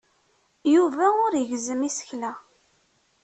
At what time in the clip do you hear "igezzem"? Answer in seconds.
1.41-1.81